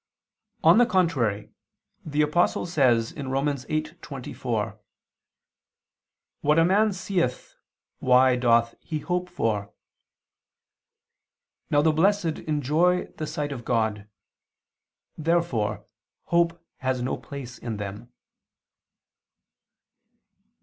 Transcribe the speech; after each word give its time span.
On 0.63 0.79
the 0.79 0.87
contrary, 0.87 1.51
The 2.03 2.23
Apostle 2.23 2.65
says 2.65 3.13
(Rom. 3.15 3.45
8:24): 3.45 4.79
"What 6.41 6.57
a 6.57 6.65
man 6.65 6.91
seeth, 6.91 7.53
why 7.99 8.35
doth 8.35 8.73
he 8.79 8.97
hope 8.97 9.29
for?" 9.29 9.71
Now 11.69 11.83
the 11.83 11.91
blessed 11.91 12.39
enjoy 12.49 13.11
the 13.19 13.27
sight 13.27 13.51
of 13.51 13.63
God. 13.63 14.07
Therefore 15.19 15.85
hope 16.23 16.59
has 16.77 17.03
no 17.03 17.15
place 17.15 17.59
in 17.59 17.77
them. 17.77 18.11